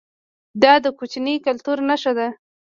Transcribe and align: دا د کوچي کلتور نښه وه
دا 0.63 0.73
د 0.83 0.85
کوچي 0.97 1.33
کلتور 1.45 1.77
نښه 1.89 2.11
وه 2.17 2.27